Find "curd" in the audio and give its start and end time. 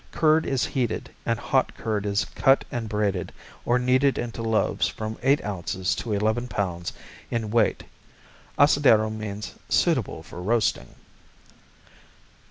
0.11-0.47, 1.77-2.07